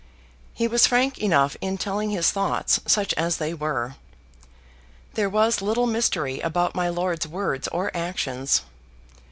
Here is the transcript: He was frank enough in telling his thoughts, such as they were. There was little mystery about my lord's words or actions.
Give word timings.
He 0.55 0.67
was 0.67 0.87
frank 0.87 1.19
enough 1.19 1.55
in 1.61 1.77
telling 1.77 2.09
his 2.09 2.31
thoughts, 2.31 2.81
such 2.87 3.13
as 3.13 3.37
they 3.37 3.53
were. 3.53 3.97
There 5.13 5.29
was 5.29 5.61
little 5.61 5.85
mystery 5.85 6.39
about 6.39 6.73
my 6.73 6.89
lord's 6.89 7.27
words 7.27 7.67
or 7.67 7.95
actions. 7.95 8.63